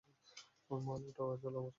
মাল 0.71 1.01
উঠাও, 1.09 1.27
আর 1.31 1.37
চলো 1.43 1.57
আমার 1.57 1.63
সাথে। 1.63 1.69